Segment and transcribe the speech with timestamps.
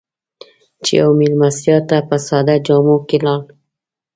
[0.83, 3.41] چې يوې مېلمستیا ته په ساده جامو کې لاړ.